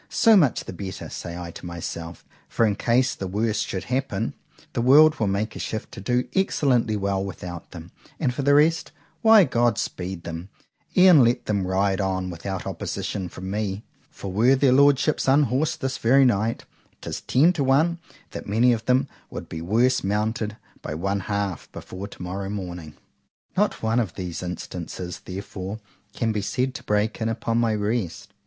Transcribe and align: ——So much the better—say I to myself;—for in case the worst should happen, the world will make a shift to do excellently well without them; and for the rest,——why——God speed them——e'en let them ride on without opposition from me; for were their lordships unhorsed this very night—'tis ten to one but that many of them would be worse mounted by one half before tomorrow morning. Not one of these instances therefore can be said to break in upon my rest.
——So 0.09 0.35
much 0.35 0.65
the 0.65 0.73
better—say 0.73 1.37
I 1.37 1.51
to 1.51 1.65
myself;—for 1.67 2.65
in 2.65 2.75
case 2.75 3.13
the 3.13 3.27
worst 3.27 3.67
should 3.67 3.83
happen, 3.83 4.33
the 4.73 4.81
world 4.81 5.19
will 5.19 5.27
make 5.27 5.55
a 5.55 5.59
shift 5.59 5.91
to 5.91 6.01
do 6.01 6.23
excellently 6.33 6.97
well 6.97 7.23
without 7.23 7.69
them; 7.69 7.91
and 8.19 8.33
for 8.33 8.41
the 8.41 8.55
rest,——why——God 8.55 9.77
speed 9.77 10.23
them——e'en 10.23 11.23
let 11.23 11.45
them 11.45 11.67
ride 11.67 12.01
on 12.01 12.31
without 12.31 12.65
opposition 12.65 13.29
from 13.29 13.51
me; 13.51 13.83
for 14.09 14.31
were 14.31 14.55
their 14.55 14.71
lordships 14.71 15.27
unhorsed 15.27 15.81
this 15.81 15.99
very 15.99 16.25
night—'tis 16.25 17.21
ten 17.21 17.53
to 17.53 17.63
one 17.63 17.99
but 18.01 18.15
that 18.31 18.47
many 18.49 18.73
of 18.73 18.83
them 18.87 19.07
would 19.29 19.47
be 19.47 19.61
worse 19.61 20.03
mounted 20.03 20.57
by 20.81 20.95
one 20.95 21.19
half 21.19 21.71
before 21.71 22.07
tomorrow 22.07 22.49
morning. 22.49 22.95
Not 23.55 23.83
one 23.83 23.99
of 23.99 24.15
these 24.15 24.41
instances 24.41 25.19
therefore 25.25 25.77
can 26.11 26.31
be 26.31 26.41
said 26.41 26.73
to 26.73 26.83
break 26.83 27.21
in 27.21 27.29
upon 27.29 27.59
my 27.59 27.75
rest. 27.75 28.33